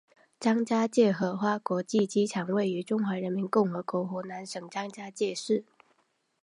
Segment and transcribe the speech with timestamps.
[0.39, 5.63] 张家界荷花国际机场位于中华人民共和国湖南省张家界市。